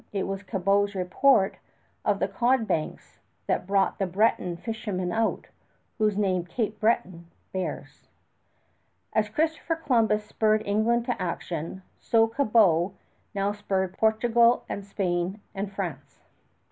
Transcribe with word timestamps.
It 0.11 0.25
was 0.25 0.41
Cabot's 0.41 0.95
report 0.95 1.59
of 2.03 2.17
the 2.17 2.27
cod 2.27 2.65
banks 2.65 3.19
that 3.45 3.67
brought 3.67 3.99
the 3.99 4.07
Breton 4.07 4.57
fishermen 4.57 5.11
out, 5.11 5.49
whose 5.99 6.17
name 6.17 6.43
Cape 6.43 6.79
Breton 6.79 7.27
bears. 7.53 8.07
As 9.13 9.29
Christopher 9.29 9.75
Columbus 9.75 10.25
spurred 10.25 10.65
England 10.65 11.05
to 11.05 11.21
action, 11.21 11.83
so 11.99 12.27
Cabot 12.27 12.93
now 13.35 13.51
spurred 13.51 13.93
Portugal 13.95 14.65
and 14.67 14.83
Spain 14.83 15.39
and 15.53 15.71
France. 15.71 16.23